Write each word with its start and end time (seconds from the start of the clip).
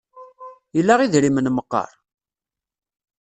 Ila 0.79 0.95
idrimen 1.05 1.47
meqqar? 1.57 1.89